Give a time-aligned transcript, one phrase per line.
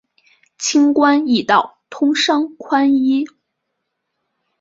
[0.57, 3.23] 轻关易道，通商宽衣。